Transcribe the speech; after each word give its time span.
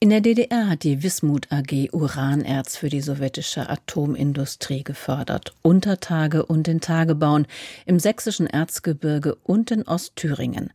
in 0.00 0.10
der 0.10 0.20
DDR 0.20 0.68
hat 0.68 0.82
die 0.82 1.02
Wismut 1.02 1.50
AG 1.50 1.88
Uranerz 1.92 2.76
für 2.76 2.90
die 2.90 3.00
sowjetische 3.00 3.70
Atomindustrie 3.70 4.84
gefördert. 4.84 5.54
Untertage 5.62 6.44
und 6.44 6.68
in 6.68 6.80
Tagebauen 6.80 7.46
im 7.86 7.98
sächsischen 7.98 8.46
Erzgebirge 8.46 9.34
und 9.44 9.70
in 9.70 9.82
Ostthüringen. 9.84 10.70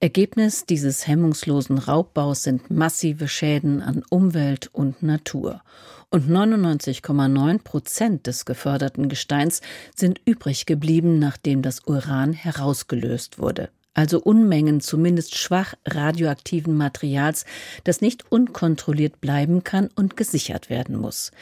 Ergebnis 0.00 0.66
dieses 0.66 1.06
hemmungslosen 1.06 1.78
Raubbaus 1.78 2.42
sind 2.42 2.70
massive 2.70 3.26
Schäden 3.26 3.80
an 3.80 4.02
Umwelt 4.10 4.68
und 4.72 5.02
Natur. 5.02 5.62
Und 6.10 6.28
99,9 6.28 7.62
Prozent 7.62 8.26
des 8.26 8.44
geförderten 8.44 9.08
Gesteins 9.08 9.62
sind 9.94 10.20
übrig 10.26 10.66
geblieben, 10.66 11.18
nachdem 11.18 11.62
das 11.62 11.80
Uran 11.86 12.34
herausgelöst 12.34 13.38
wurde 13.38 13.70
also 13.98 14.20
Unmengen 14.20 14.80
zumindest 14.80 15.36
schwach 15.36 15.74
radioaktiven 15.84 16.76
Materials, 16.76 17.44
das 17.82 18.00
nicht 18.00 18.30
unkontrolliert 18.30 19.20
bleiben 19.20 19.64
kann 19.64 19.90
und 19.96 20.16
gesichert 20.16 20.70
werden 20.70 20.96
muss. 20.96 21.32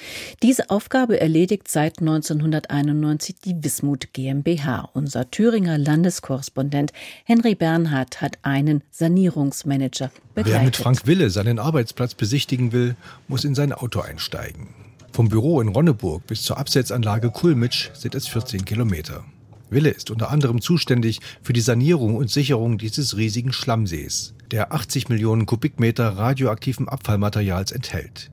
Diese 0.42 0.70
Aufgabe 0.70 1.20
erledigt 1.20 1.68
seit 1.68 1.98
1991 1.98 3.36
die 3.44 3.62
Wismut 3.62 4.14
GmbH. 4.14 4.88
Unser 4.94 5.30
Thüringer 5.30 5.76
Landeskorrespondent 5.76 6.94
Henry 7.24 7.54
Bernhard 7.54 8.22
hat 8.22 8.38
einen 8.40 8.82
Sanierungsmanager 8.90 10.10
begleitet. 10.34 10.58
Wer 10.58 10.64
mit 10.64 10.76
Frank 10.76 11.06
Wille 11.06 11.28
seinen 11.28 11.58
Arbeitsplatz 11.58 12.14
besichtigen 12.14 12.72
will, 12.72 12.96
muss 13.28 13.44
in 13.44 13.54
sein 13.54 13.74
Auto 13.74 14.00
einsteigen. 14.00 14.68
Vom 15.12 15.28
Büro 15.28 15.60
in 15.60 15.68
Ronneburg 15.68 16.26
bis 16.26 16.42
zur 16.42 16.56
Absetzanlage 16.56 17.30
Kulmitsch 17.30 17.90
sind 17.92 18.14
es 18.14 18.26
14 18.28 18.64
Kilometer. 18.64 19.26
Wille 19.68 19.90
ist 19.90 20.10
unter 20.10 20.30
anderem 20.30 20.60
zuständig 20.60 21.20
für 21.42 21.52
die 21.52 21.60
Sanierung 21.60 22.14
und 22.16 22.30
Sicherung 22.30 22.78
dieses 22.78 23.16
riesigen 23.16 23.52
Schlammsees, 23.52 24.34
der 24.50 24.72
80 24.72 25.08
Millionen 25.08 25.46
Kubikmeter 25.46 26.10
radioaktiven 26.10 26.88
Abfallmaterials 26.88 27.72
enthält. 27.72 28.30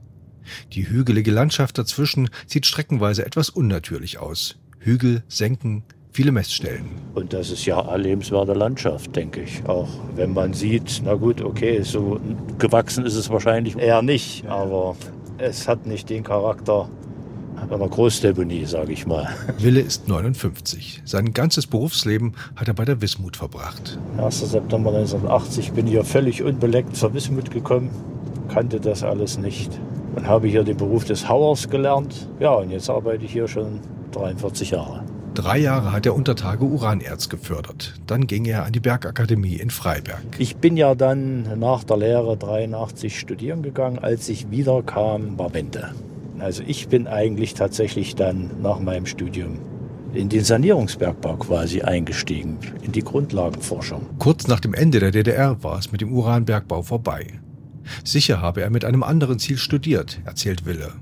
Die 0.72 0.88
hügelige 0.88 1.30
Landschaft 1.30 1.78
dazwischen 1.78 2.30
sieht 2.46 2.66
streckenweise 2.66 3.26
etwas 3.26 3.50
unnatürlich 3.50 4.18
aus. 4.18 4.56
Hügel, 4.78 5.22
Senken, 5.28 5.82
viele 6.12 6.30
Messstellen. 6.30 6.84
Und 7.14 7.32
das 7.32 7.50
ist 7.50 7.64
ja 7.66 7.80
eine 7.80 8.02
lebenswerte 8.02 8.52
Landschaft, 8.52 9.16
denke 9.16 9.42
ich. 9.42 9.64
Auch 9.66 9.88
wenn 10.14 10.32
man 10.32 10.52
sieht, 10.52 11.02
na 11.04 11.14
gut, 11.14 11.40
okay, 11.40 11.82
so 11.82 12.20
gewachsen 12.58 13.04
ist 13.04 13.16
es 13.16 13.30
wahrscheinlich 13.30 13.76
eher 13.76 14.02
nicht, 14.02 14.46
aber 14.46 14.96
es 15.38 15.66
hat 15.66 15.86
nicht 15.86 16.10
den 16.10 16.22
Charakter 16.22 16.88
einer 17.74 17.88
Großdeponie, 17.88 18.64
sage 18.66 18.92
ich 18.92 19.06
mal. 19.06 19.28
Wille 19.58 19.80
ist 19.80 20.08
59. 20.08 21.02
Sein 21.04 21.32
ganzes 21.32 21.66
Berufsleben 21.66 22.34
hat 22.56 22.68
er 22.68 22.74
bei 22.74 22.84
der 22.84 23.00
Wismut 23.00 23.36
verbracht. 23.36 23.98
1. 24.18 24.40
September 24.50 24.90
1980 24.90 25.72
bin 25.72 25.86
ich 25.86 25.94
ja 25.94 26.04
völlig 26.04 26.42
unbeleckt 26.42 26.96
zur 26.96 27.14
Wismut 27.14 27.50
gekommen, 27.50 27.90
kannte 28.48 28.80
das 28.80 29.02
alles 29.02 29.38
nicht 29.38 29.70
und 30.14 30.26
habe 30.26 30.48
hier 30.48 30.62
den 30.64 30.76
Beruf 30.76 31.04
des 31.04 31.28
Hauers 31.28 31.68
gelernt. 31.68 32.28
Ja, 32.40 32.52
und 32.52 32.70
jetzt 32.70 32.88
arbeite 32.88 33.24
ich 33.24 33.32
hier 33.32 33.48
schon 33.48 33.80
43 34.12 34.70
Jahre. 34.70 35.04
Drei 35.34 35.58
Jahre 35.58 35.90
hat 35.90 36.06
er 36.06 36.14
unter 36.14 36.36
Tage 36.36 36.64
Uranerz 36.64 37.28
gefördert. 37.28 37.94
Dann 38.06 38.28
ging 38.28 38.44
er 38.44 38.64
an 38.64 38.72
die 38.72 38.78
Bergakademie 38.78 39.56
in 39.56 39.70
Freiberg. 39.70 40.22
Ich 40.38 40.56
bin 40.56 40.76
ja 40.76 40.94
dann 40.94 41.58
nach 41.58 41.82
der 41.82 41.96
Lehre 41.96 42.36
83 42.36 43.18
studieren 43.18 43.62
gegangen. 43.62 43.98
Als 43.98 44.28
ich 44.28 44.52
wiederkam, 44.52 45.36
war 45.36 45.52
Wende. 45.52 45.90
Also 46.38 46.62
ich 46.66 46.88
bin 46.88 47.06
eigentlich 47.06 47.54
tatsächlich 47.54 48.14
dann 48.14 48.50
nach 48.62 48.80
meinem 48.80 49.06
Studium 49.06 49.58
in 50.12 50.28
den 50.28 50.44
Sanierungsbergbau 50.44 51.36
quasi 51.36 51.82
eingestiegen, 51.82 52.58
in 52.82 52.92
die 52.92 53.02
Grundlagenforschung. 53.02 54.06
Kurz 54.18 54.46
nach 54.46 54.60
dem 54.60 54.74
Ende 54.74 55.00
der 55.00 55.10
DDR 55.10 55.62
war 55.62 55.78
es 55.78 55.90
mit 55.90 56.00
dem 56.00 56.12
Uranbergbau 56.12 56.82
vorbei. 56.82 57.40
Sicher 58.04 58.40
habe 58.40 58.62
er 58.62 58.70
mit 58.70 58.84
einem 58.84 59.02
anderen 59.02 59.38
Ziel 59.38 59.58
studiert, 59.58 60.20
erzählt 60.24 60.66
Wille. 60.66 60.92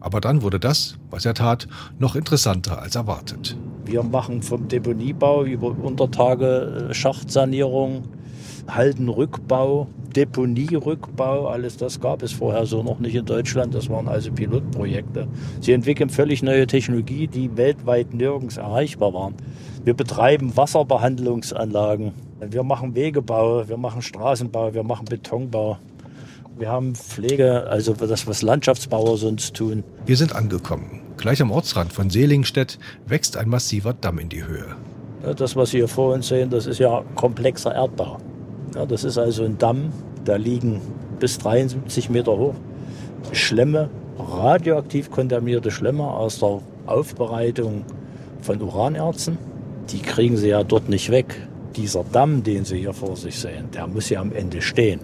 Aber 0.00 0.20
dann 0.20 0.42
wurde 0.42 0.60
das, 0.60 0.96
was 1.10 1.24
er 1.24 1.34
tat, 1.34 1.66
noch 1.98 2.14
interessanter 2.14 2.80
als 2.80 2.94
erwartet. 2.94 3.56
Wir 3.84 4.02
machen 4.02 4.42
vom 4.42 4.68
Deponiebau 4.68 5.44
über 5.44 5.68
Untertage 5.68 6.88
äh, 6.90 6.94
Schachtsanierung, 6.94 8.02
Haldenrückbau, 8.68 9.88
Deponierückbau, 10.14 11.48
alles 11.48 11.76
das 11.76 12.00
gab 12.00 12.22
es 12.22 12.32
vorher 12.32 12.66
so 12.66 12.82
noch 12.82 12.98
nicht 12.98 13.14
in 13.14 13.24
Deutschland. 13.24 13.74
Das 13.74 13.88
waren 13.88 14.08
also 14.08 14.32
Pilotprojekte. 14.32 15.26
Sie 15.60 15.72
entwickeln 15.72 16.10
völlig 16.10 16.42
neue 16.42 16.66
Technologie, 16.66 17.26
die 17.26 17.56
weltweit 17.56 18.14
nirgends 18.14 18.56
erreichbar 18.56 19.14
waren. 19.14 19.34
Wir 19.84 19.94
betreiben 19.94 20.56
Wasserbehandlungsanlagen. 20.56 22.12
Wir 22.40 22.62
machen 22.62 22.94
Wegebau, 22.94 23.68
wir 23.68 23.76
machen 23.76 24.02
Straßenbau, 24.02 24.74
wir 24.74 24.82
machen 24.82 25.06
Betonbau. 25.06 25.78
Wir 26.58 26.70
haben 26.70 26.94
Pflege, 26.94 27.66
also 27.68 27.92
das, 27.94 28.26
was 28.26 28.42
Landschaftsbauer 28.42 29.16
sonst 29.16 29.54
tun. 29.54 29.84
Wir 30.06 30.16
sind 30.16 30.34
angekommen. 30.34 31.00
Gleich 31.16 31.40
am 31.40 31.50
Ortsrand 31.50 31.92
von 31.92 32.10
Selingstedt 32.10 32.78
wächst 33.06 33.36
ein 33.36 33.48
massiver 33.48 33.92
Damm 33.92 34.18
in 34.18 34.28
die 34.28 34.44
Höhe. 34.44 34.76
Das, 35.36 35.56
was 35.56 35.70
Sie 35.70 35.78
hier 35.78 35.88
vor 35.88 36.14
uns 36.14 36.28
sehen, 36.28 36.50
das 36.50 36.66
ist 36.66 36.78
ja 36.78 37.02
komplexer 37.14 37.74
Erdbau. 37.74 38.18
Ja, 38.74 38.86
das 38.86 39.04
ist 39.04 39.18
also 39.18 39.44
ein 39.44 39.58
Damm, 39.58 39.92
da 40.24 40.36
liegen 40.36 40.80
bis 41.18 41.38
73 41.38 42.10
Meter 42.10 42.36
hoch 42.36 42.54
Schlemme, 43.32 43.90
radioaktiv 44.18 45.10
kontaminierte 45.10 45.70
Schlemme 45.70 46.04
aus 46.04 46.38
der 46.38 46.60
Aufbereitung 46.86 47.84
von 48.40 48.62
Uranerzen. 48.62 49.38
Die 49.90 50.00
kriegen 50.00 50.36
sie 50.36 50.48
ja 50.48 50.64
dort 50.64 50.88
nicht 50.88 51.10
weg. 51.10 51.48
Dieser 51.76 52.04
Damm, 52.12 52.42
den 52.42 52.64
Sie 52.64 52.78
hier 52.78 52.92
vor 52.92 53.16
sich 53.16 53.38
sehen, 53.38 53.70
der 53.72 53.86
muss 53.86 54.08
ja 54.08 54.20
am 54.20 54.32
Ende 54.32 54.60
stehen. 54.62 55.00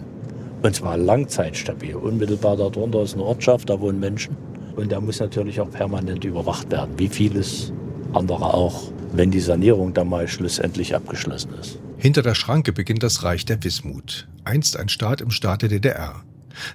Und 0.63 0.75
zwar 0.75 0.97
langzeitstabil. 0.97 1.95
Unmittelbar 1.95 2.57
darunter 2.57 3.03
ist 3.03 3.15
eine 3.15 3.25
Ortschaft, 3.25 3.69
da 3.69 3.81
wohnen 3.81 4.01
Menschen. 4.01 4.37
Und 4.77 4.91
der 4.91 5.01
muss 5.01 5.21
natürlich 5.21 5.61
auch 5.61 5.71
permanent 5.71 6.25
überwacht 6.25 6.71
werden, 6.73 6.95
wie 6.97 7.09
vieles 7.09 7.73
andere 8.13 8.55
auch, 8.55 8.91
wenn 9.13 9.31
die 9.31 9.41
Sanierung 9.41 9.93
dann 9.93 10.09
mal 10.09 10.27
schlussendlich 10.27 10.95
abgeschlossen 10.95 11.51
ist. 11.61 11.79
Hinter 12.05 12.21
der 12.21 12.35
Schranke 12.35 12.75
beginnt 12.75 13.03
das 13.03 13.23
Reich 13.23 13.47
der 13.47 13.65
Wismut, 13.65 14.29
einst 14.45 14.77
ein 14.77 14.91
Staat 14.91 15.23
im 15.23 15.31
Staat 15.31 15.63
der 15.63 15.71
DDR. 15.71 16.23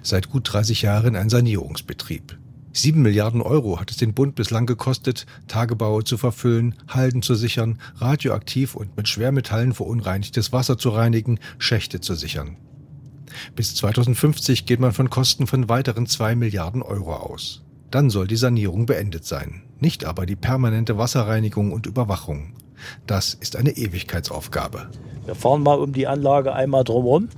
Seit 0.02 0.28
gut 0.28 0.52
30 0.52 0.82
Jahren 0.82 1.14
ein 1.14 1.30
Sanierungsbetrieb. 1.30 2.36
Sieben 2.72 3.02
Milliarden 3.02 3.40
Euro 3.40 3.78
hat 3.78 3.92
es 3.92 3.96
den 3.96 4.12
Bund 4.12 4.34
bislang 4.34 4.66
gekostet, 4.66 5.26
Tagebaue 5.46 6.02
zu 6.02 6.18
verfüllen, 6.18 6.74
Halden 6.88 7.22
zu 7.22 7.36
sichern, 7.36 7.78
radioaktiv 7.98 8.74
und 8.74 8.96
mit 8.96 9.06
Schwermetallen 9.06 9.72
verunreinigtes 9.72 10.52
Wasser 10.52 10.78
zu 10.78 10.88
reinigen, 10.88 11.38
Schächte 11.58 12.00
zu 12.00 12.16
sichern. 12.16 12.56
Bis 13.54 13.76
2050 13.76 14.66
geht 14.66 14.80
man 14.80 14.90
von 14.90 15.10
Kosten 15.10 15.46
von 15.46 15.68
weiteren 15.68 16.08
zwei 16.08 16.34
Milliarden 16.34 16.82
Euro 16.82 17.14
aus. 17.14 17.62
Dann 17.92 18.10
soll 18.10 18.26
die 18.26 18.34
Sanierung 18.34 18.84
beendet 18.84 19.24
sein, 19.24 19.62
nicht 19.78 20.04
aber 20.04 20.26
die 20.26 20.34
permanente 20.34 20.98
Wasserreinigung 20.98 21.70
und 21.70 21.86
Überwachung. 21.86 22.54
Das 23.06 23.34
ist 23.34 23.56
eine 23.56 23.70
Ewigkeitsaufgabe. 23.70 24.88
Wir 25.26 25.34
fahren 25.34 25.62
mal 25.62 25.78
um 25.78 25.92
die 25.92 26.06
Anlage 26.06 26.52
einmal 26.52 26.84
drumherum. 26.84 27.28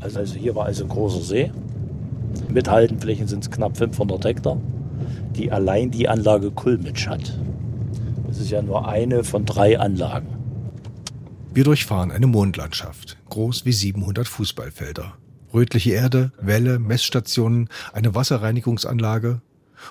Also, 0.00 0.18
also 0.18 0.34
hier 0.34 0.54
war 0.54 0.66
also 0.66 0.84
ein 0.84 0.88
großer 0.88 1.20
See. 1.20 1.52
Mit 2.48 2.68
Haltenflächen 2.68 3.28
sind 3.28 3.44
es 3.44 3.50
knapp 3.50 3.76
500 3.76 4.24
Hektar, 4.24 4.56
die 5.36 5.52
allein 5.52 5.90
die 5.90 6.08
Anlage 6.08 6.50
Kulmitsch 6.50 7.06
hat. 7.06 7.38
Das 8.26 8.38
ist 8.38 8.50
ja 8.50 8.62
nur 8.62 8.88
eine 8.88 9.24
von 9.24 9.44
drei 9.44 9.78
Anlagen. 9.78 10.28
Wir 11.52 11.64
durchfahren 11.64 12.12
eine 12.12 12.28
Mondlandschaft, 12.28 13.18
groß 13.28 13.64
wie 13.64 13.72
700 13.72 14.28
Fußballfelder. 14.28 15.14
Rötliche 15.52 15.90
Erde, 15.90 16.30
Wälle, 16.40 16.78
Messstationen, 16.78 17.68
eine 17.92 18.14
Wasserreinigungsanlage 18.14 19.40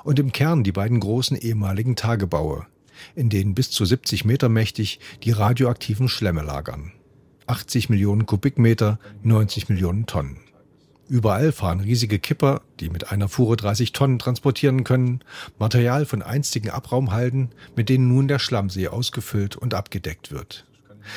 und 0.06 0.20
im 0.20 0.32
Kern 0.32 0.64
die 0.64 0.72
beiden 0.72 1.02
großen 1.02 1.36
ehemaligen 1.36 1.98
Tagebaue, 1.98 2.66
in 3.16 3.30
denen 3.30 3.56
bis 3.56 3.72
zu 3.72 3.86
70 3.86 4.26
Meter 4.26 4.50
mächtig 4.50 5.00
die 5.24 5.32
radioaktiven 5.32 6.10
Schlemme 6.10 6.42
lagern. 6.42 6.92
80 7.48 7.90
Millionen 7.90 8.26
Kubikmeter, 8.26 9.00
90 9.24 9.70
Millionen 9.70 10.06
Tonnen. 10.06 10.38
Überall 11.08 11.52
fahren 11.52 11.80
riesige 11.80 12.20
Kipper, 12.20 12.62
die 12.80 12.92
mit 12.92 13.12
einer 13.12 13.28
Fuhre 13.28 13.56
30 13.58 13.94
Tonnen 13.94 14.20
transportieren 14.20 14.84
können, 14.84 15.22
Material 15.58 16.06
von 16.06 16.22
einstigen 16.22 16.70
Abraumhalden, 16.70 17.50
mit 17.76 17.90
denen 17.90 18.08
nun 18.08 18.28
der 18.28 18.38
Schlammsee 18.38 18.90
ausgefüllt 18.90 19.56
und 19.56 19.74
abgedeckt 19.74 20.32
wird. 20.32 20.68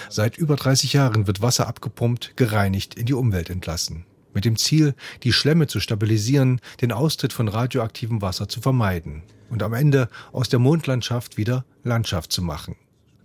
Seit 0.09 0.39
über 0.39 0.57
30 0.57 0.95
Jahren 0.95 1.27
wird 1.27 1.43
Wasser 1.43 1.69
abgepumpt, 1.69 2.37
gereinigt, 2.37 2.95
in 2.95 3.05
die 3.05 3.13
Umwelt 3.13 3.51
entlassen. 3.51 4.07
Mit 4.35 4.45
dem 4.45 4.57
Ziel, 4.57 4.95
die 5.23 5.33
Schlemme 5.33 5.67
zu 5.67 5.81
stabilisieren, 5.81 6.61
den 6.81 6.93
Austritt 6.93 7.33
von 7.33 7.49
radioaktivem 7.49 8.23
Wasser 8.23 8.49
zu 8.49 8.61
vermeiden 8.61 9.23
und 9.51 9.63
am 9.63 9.75
Ende 9.75 10.09
aus 10.33 10.49
der 10.49 10.59
Mondlandschaft 10.59 11.37
wieder 11.37 11.65
Landschaft 11.85 12.33
zu 12.33 12.43
machen. 12.43 12.77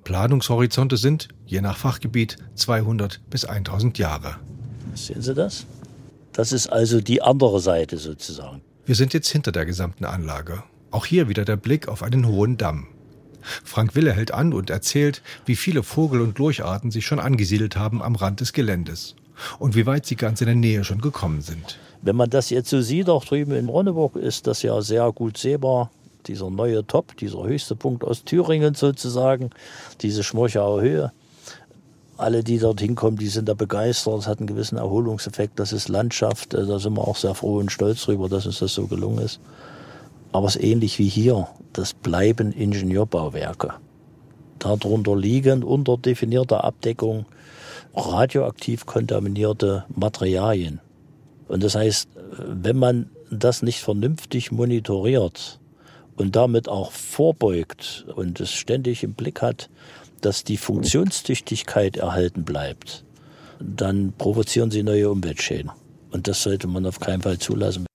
Planungshorizonte 0.04 0.98
sind, 0.98 1.30
je 1.46 1.62
nach 1.62 1.78
Fachgebiet, 1.78 2.38
200 2.56 3.22
bis 3.30 3.46
1000 3.46 3.98
Jahre. 3.98 4.36
Sehen 4.94 5.22
Sie 5.22 5.34
das? 5.34 5.66
Das 6.34 6.52
ist 6.52 6.68
also 6.68 7.02
die 7.02 7.22
andere 7.22 7.60
Seite 7.60 7.98
sozusagen. 7.98 8.62
Wir 8.86 8.96
sind 8.96 9.14
jetzt 9.14 9.30
hinter 9.30 9.52
der 9.52 9.66
gesamten 9.66 10.06
Anlage. 10.06 10.64
Auch 10.92 11.06
hier 11.06 11.28
wieder 11.30 11.46
der 11.46 11.58
Blick 11.58 11.88
auf 11.88 12.04
einen 12.04 12.28
hohen 12.28 12.58
Damm. 12.58 12.88
Frank 13.64 13.96
Wille 13.96 14.14
hält 14.14 14.34
an 14.34 14.54
und 14.54 14.70
erzählt, 14.70 15.22
wie 15.46 15.56
viele 15.56 15.84
Vogel- 15.84 16.22
und 16.22 16.38
Lurcharten 16.38 16.92
sich 16.92 17.06
schon 17.06 17.20
angesiedelt 17.20 17.78
haben 17.78 18.02
am 18.02 18.16
Rand 18.16 18.42
des 18.42 18.54
Geländes 18.54 19.16
und 19.60 19.76
wie 19.76 19.86
weit 19.86 20.06
sie 20.06 20.16
ganz 20.16 20.42
in 20.42 20.48
der 20.48 20.56
Nähe 20.56 20.84
schon 20.84 21.02
gekommen 21.02 21.42
sind. 21.42 21.78
Wenn 22.02 22.16
man 22.16 22.30
das 22.30 22.50
jetzt 22.50 22.70
so 22.70 22.82
sieht, 22.82 23.10
auch 23.10 23.26
drüben 23.26 23.54
in 23.54 23.70
Ronneburg, 23.70 24.16
ist 24.16 24.48
das 24.48 24.62
ja 24.62 24.82
sehr 24.82 25.12
gut 25.12 25.38
sehbar. 25.38 25.92
Dieser 26.28 26.50
neue 26.50 26.86
Top, 26.86 27.16
dieser 27.18 27.44
höchste 27.44 27.76
Punkt 27.76 28.04
aus 28.04 28.24
Thüringen 28.24 28.76
sozusagen, 28.76 29.50
diese 30.02 30.24
Schmorchauer 30.24 30.82
Höhe. 30.82 31.12
Alle, 32.18 32.44
die 32.44 32.58
dort 32.58 32.82
hinkommen, 32.82 33.18
die 33.18 33.28
sind 33.28 33.48
da 33.48 33.54
begeistert. 33.54 34.20
Es 34.20 34.28
hat 34.28 34.40
einen 34.40 34.48
gewissen 34.48 34.78
Erholungseffekt. 34.78 35.60
Das 35.60 35.72
ist 35.72 35.88
Landschaft. 35.88 36.54
Da 36.54 36.80
sind 36.80 36.98
wir 36.98 37.08
auch 37.08 37.16
sehr 37.16 37.36
froh 37.36 37.58
und 37.58 37.72
stolz 37.72 38.04
drüber, 38.04 38.28
dass 38.28 38.48
uns 38.48 38.60
das 38.60 38.74
so 38.74 38.88
gelungen 38.88 39.20
ist. 39.20 39.40
Aber 40.32 40.48
es 40.48 40.56
ist 40.56 40.64
ähnlich 40.64 40.98
wie 40.98 41.08
hier. 41.08 41.48
Das 41.74 41.94
bleiben 41.94 42.52
Ingenieurbauwerke. 42.52 43.74
Darunter 44.60 45.16
liegen 45.16 45.64
unter 45.64 45.98
definierter 45.98 46.64
Abdeckung 46.64 47.26
radioaktiv 47.96 48.86
kontaminierte 48.86 49.86
Materialien. 49.96 50.80
Und 51.48 51.64
das 51.64 51.76
heißt, 51.76 52.10
wenn 52.38 52.78
man 52.78 53.10
das 53.32 53.62
nicht 53.62 53.80
vernünftig 53.80 54.52
monitoriert 54.52 55.60
und 56.16 56.36
damit 56.36 56.68
auch 56.68 56.92
vorbeugt 56.92 58.06
und 58.16 58.40
es 58.40 58.52
ständig 58.52 59.04
im 59.04 59.14
Blick 59.14 59.42
hat, 59.42 59.70
dass 60.22 60.44
die 60.44 60.58
Funktionstüchtigkeit 60.58 61.98
erhalten 61.98 62.44
bleibt, 62.44 63.04
dann 63.60 64.14
provozieren 64.18 64.72
sie 64.72 64.84
neue 64.84 65.10
Umweltschäden. 65.10 65.72
Und 66.12 66.28
das 66.28 66.42
sollte 66.42 66.68
man 66.68 66.86
auf 66.86 67.00
keinen 67.00 67.22
Fall 67.22 67.38
zulassen. 67.38 67.86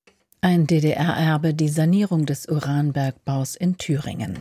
Ein 0.41 0.67
DDR-Erbe, 0.67 1.55
die 1.55 1.69
Sanierung 1.69 2.27
des 2.27 2.47
Uranbergbaus 2.47 3.55
in 3.55 3.79
Thüringen. 3.79 4.39